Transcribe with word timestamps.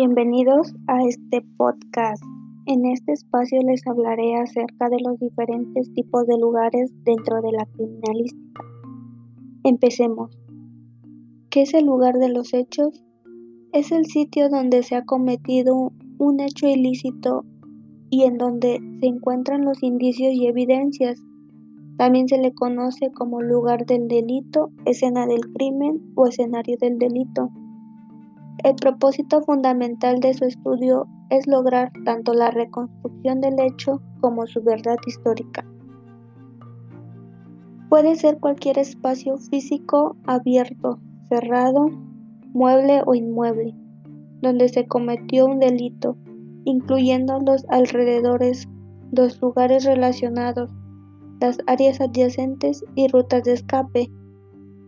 Bienvenidos 0.00 0.76
a 0.86 1.02
este 1.02 1.44
podcast. 1.56 2.22
En 2.66 2.86
este 2.86 3.10
espacio 3.10 3.60
les 3.62 3.84
hablaré 3.84 4.36
acerca 4.36 4.88
de 4.88 4.98
los 5.00 5.18
diferentes 5.18 5.92
tipos 5.92 6.24
de 6.28 6.38
lugares 6.38 6.92
dentro 7.02 7.42
de 7.42 7.50
la 7.50 7.66
criminalística. 7.66 8.62
Empecemos. 9.64 10.30
¿Qué 11.50 11.62
es 11.62 11.74
el 11.74 11.86
lugar 11.86 12.14
de 12.14 12.28
los 12.28 12.54
hechos? 12.54 13.02
Es 13.72 13.90
el 13.90 14.06
sitio 14.06 14.48
donde 14.48 14.84
se 14.84 14.94
ha 14.94 15.04
cometido 15.04 15.90
un 16.18 16.38
hecho 16.38 16.68
ilícito 16.68 17.44
y 18.08 18.22
en 18.22 18.38
donde 18.38 18.80
se 19.00 19.06
encuentran 19.06 19.64
los 19.64 19.82
indicios 19.82 20.32
y 20.32 20.46
evidencias. 20.46 21.20
También 21.96 22.28
se 22.28 22.38
le 22.38 22.54
conoce 22.54 23.10
como 23.10 23.42
lugar 23.42 23.84
del 23.84 24.06
delito, 24.06 24.70
escena 24.86 25.26
del 25.26 25.40
crimen 25.54 26.12
o 26.14 26.28
escenario 26.28 26.76
del 26.80 26.98
delito. 27.00 27.50
El 28.64 28.74
propósito 28.74 29.40
fundamental 29.42 30.18
de 30.18 30.34
su 30.34 30.44
estudio 30.44 31.06
es 31.30 31.46
lograr 31.46 31.92
tanto 32.04 32.34
la 32.34 32.50
reconstrucción 32.50 33.40
del 33.40 33.60
hecho 33.60 34.02
como 34.20 34.46
su 34.48 34.62
verdad 34.62 34.96
histórica. 35.06 35.64
Puede 37.88 38.16
ser 38.16 38.38
cualquier 38.40 38.78
espacio 38.78 39.38
físico 39.38 40.16
abierto, 40.26 40.98
cerrado, 41.28 41.88
mueble 42.52 43.02
o 43.06 43.14
inmueble, 43.14 43.74
donde 44.42 44.68
se 44.68 44.86
cometió 44.86 45.46
un 45.46 45.60
delito, 45.60 46.16
incluyendo 46.64 47.38
los 47.40 47.64
alrededores, 47.68 48.68
los 49.12 49.40
lugares 49.40 49.84
relacionados, 49.84 50.70
las 51.40 51.58
áreas 51.68 52.00
adyacentes 52.00 52.84
y 52.96 53.06
rutas 53.06 53.44
de 53.44 53.52
escape. 53.52 54.10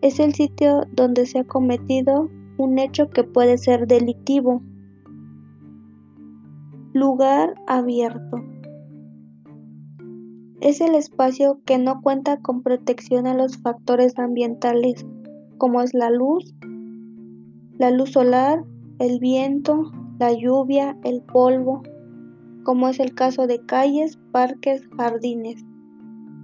Es 0.00 0.18
el 0.18 0.34
sitio 0.34 0.82
donde 0.92 1.26
se 1.26 1.38
ha 1.38 1.44
cometido 1.44 2.28
un 2.62 2.78
hecho 2.78 3.10
que 3.10 3.24
puede 3.24 3.58
ser 3.58 3.86
delictivo. 3.86 4.62
Lugar 6.92 7.54
abierto. 7.66 8.42
Es 10.60 10.80
el 10.80 10.94
espacio 10.94 11.60
que 11.64 11.78
no 11.78 12.00
cuenta 12.02 12.36
con 12.38 12.62
protección 12.62 13.26
a 13.26 13.34
los 13.34 13.58
factores 13.58 14.16
ambientales, 14.18 15.04
como 15.58 15.80
es 15.80 15.92
la 15.92 16.10
luz, 16.10 16.54
la 17.78 17.90
luz 17.90 18.12
solar, 18.12 18.62
el 19.00 19.18
viento, 19.18 19.90
la 20.20 20.32
lluvia, 20.32 20.96
el 21.02 21.22
polvo, 21.22 21.82
como 22.62 22.88
es 22.88 23.00
el 23.00 23.14
caso 23.14 23.48
de 23.48 23.64
calles, 23.66 24.20
parques, 24.30 24.82
jardines. 24.96 25.64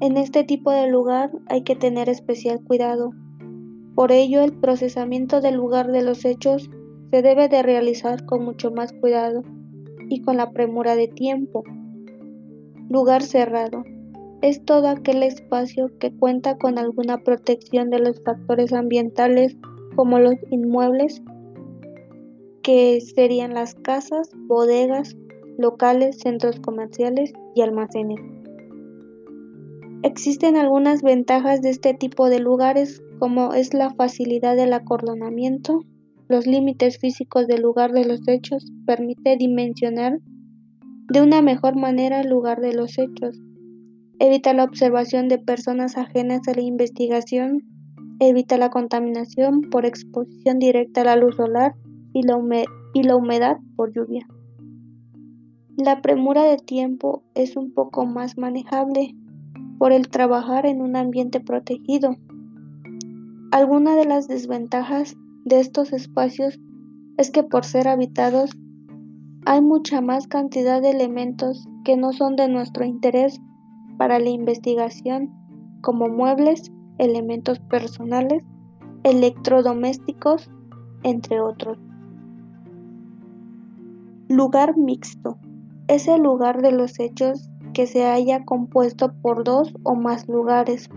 En 0.01 0.17
este 0.17 0.43
tipo 0.43 0.73
de 0.73 0.91
lugar 0.91 1.31
hay 1.47 1.63
que 1.63 1.77
tener 1.77 2.09
especial 2.09 2.61
cuidado, 2.65 3.13
por 3.99 4.13
ello, 4.13 4.45
el 4.45 4.53
procesamiento 4.53 5.41
del 5.41 5.57
lugar 5.57 5.91
de 5.91 6.03
los 6.03 6.25
hechos 6.25 6.71
se 7.11 7.21
debe 7.21 7.49
de 7.49 7.65
realizar 7.65 8.25
con 8.27 8.45
mucho 8.45 8.71
más 8.71 8.93
cuidado 8.93 9.43
y 10.09 10.23
con 10.23 10.37
la 10.37 10.53
premura 10.53 10.95
de 10.95 11.09
tiempo. 11.09 11.65
Lugar 12.89 13.25
cerrado. 13.25 13.83
Es 14.41 14.65
todo 14.65 14.87
aquel 14.87 15.25
espacio 15.25 15.91
que 15.99 16.13
cuenta 16.13 16.59
con 16.59 16.79
alguna 16.79 17.25
protección 17.25 17.91
de 17.91 17.99
los 17.99 18.23
factores 18.23 18.73
ambientales 18.73 19.57
como 19.97 20.21
los 20.21 20.37
inmuebles, 20.53 21.21
que 22.63 23.01
serían 23.01 23.53
las 23.53 23.75
casas, 23.75 24.31
bodegas, 24.47 25.17
locales, 25.59 26.21
centros 26.21 26.61
comerciales 26.61 27.33
y 27.57 27.63
almacenes. 27.63 28.21
Existen 30.05 30.57
algunas 30.57 31.03
ventajas 31.03 31.63
de 31.63 31.71
este 31.71 31.95
tipo 31.95 32.31
de 32.31 32.39
lugares 32.39 33.03
como 33.19 33.53
es 33.55 33.75
la 33.75 33.91
facilidad 33.91 34.57
del 34.57 34.73
acordonamiento, 34.73 35.81
los 36.29 36.47
límites 36.47 36.99
físicos 36.99 37.47
del 37.47 37.63
lugar 37.63 37.93
de 37.93 38.05
los 38.05 38.27
hechos 38.29 38.71
permite 38.87 39.37
dimensionar 39.37 40.21
de 41.11 41.23
una 41.23 41.41
mejor 41.41 41.77
manera 41.77 42.21
el 42.21 42.29
lugar 42.29 42.61
de 42.61 42.75
los 42.75 42.99
hechos, 42.99 43.41
evita 44.19 44.53
la 44.53 44.65
observación 44.65 45.29
de 45.29 45.39
personas 45.39 45.97
ajenas 45.97 46.47
a 46.49 46.55
la 46.55 46.61
investigación, 46.61 47.63
evita 48.21 48.59
la 48.59 48.69
contaminación 48.69 49.63
por 49.71 49.87
exposición 49.87 50.59
directa 50.59 51.01
a 51.01 51.05
la 51.05 51.17
luz 51.17 51.37
solar 51.37 51.75
y 52.13 52.23
la, 52.23 52.39
y 52.95 53.03
la 53.05 53.17
humedad 53.17 53.57
por 53.77 53.93
lluvia. 53.95 54.27
La 55.77 56.03
premura 56.03 56.43
de 56.43 56.57
tiempo 56.57 57.23
es 57.35 57.57
un 57.57 57.73
poco 57.73 58.05
más 58.05 58.37
manejable 58.37 59.15
por 59.79 59.93
el 59.93 60.09
trabajar 60.09 60.67
en 60.67 60.83
un 60.83 60.97
ambiente 60.97 61.41
protegido 61.41 62.17
Alguna 63.51 63.97
de 63.97 64.05
las 64.05 64.29
desventajas 64.29 65.17
de 65.47 65.61
estos 65.61 65.95
espacios 65.95 66.61
es 67.17 67.31
que 67.31 67.43
por 67.43 67.65
ser 67.65 67.89
habitados 67.89 68.51
hay 69.47 69.63
mucha 69.63 70.03
más 70.03 70.27
cantidad 70.27 70.83
de 70.83 70.91
elementos 70.91 71.67
que 71.83 71.97
no 71.97 72.13
son 72.13 72.37
de 72.37 72.49
nuestro 72.49 72.85
interés 72.85 73.41
para 73.97 74.19
la 74.19 74.29
investigación, 74.29 75.33
como 75.81 76.09
muebles, 76.09 76.71
elementos 76.99 77.59
personales, 77.59 78.45
electrodomésticos, 79.03 80.51
entre 81.03 81.41
otros. 81.41 81.79
Lugar 84.29 84.77
mixto. 84.77 85.39
Es 85.87 86.07
el 86.07 86.23
lugar 86.23 86.61
de 86.61 86.73
los 86.73 87.01
hechos 87.01 87.49
que 87.73 87.87
se 87.87 88.05
haya 88.05 88.45
compuesto 88.45 89.15
por 89.23 89.43
dos 89.43 89.73
o 89.85 89.95
más 89.95 90.29
lugares 90.29 90.91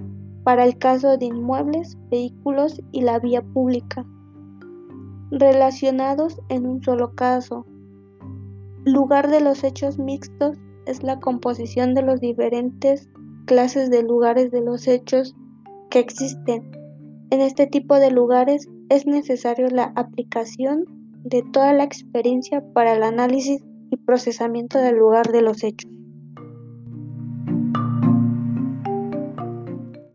para 0.44 0.64
el 0.66 0.78
caso 0.78 1.18
de 1.18 1.26
inmuebles, 1.26 1.98
vehículos 2.10 2.82
y 2.92 3.02
la 3.02 3.20
vía 3.20 3.42
pública, 3.42 4.06
relacionados 5.32 6.40
en 6.50 6.66
un 6.66 6.84
solo 6.84 7.14
caso. 7.16 7.66
Lugar 8.86 9.30
de 9.30 9.42
los 9.42 9.64
hechos 9.64 10.00
mixtos 10.00 10.58
es 10.86 11.04
la 11.04 11.20
composición 11.20 11.94
de 11.94 12.02
los 12.02 12.20
diferentes 12.20 13.10
clases 13.46 13.90
de 13.92 14.04
lugares 14.04 14.52
de 14.52 14.62
los 14.62 14.88
hechos 14.88 15.36
que 15.90 16.00
existen. 16.00 16.72
En 17.30 17.42
este 17.42 17.68
tipo 17.68 17.96
de 17.96 18.12
lugares 18.12 18.68
es 18.90 19.06
necesario 19.06 19.68
la 19.68 19.94
aplicación 19.96 20.86
de 21.24 21.44
toda 21.44 21.74
la 21.74 21.84
experiencia 21.84 22.64
para 22.74 22.94
el 22.94 23.04
análisis 23.04 23.64
y 23.92 23.98
procesamiento 23.98 24.80
del 24.80 24.98
lugar 24.98 25.32
de 25.32 25.42
los 25.42 25.64
hechos. 25.64 26.01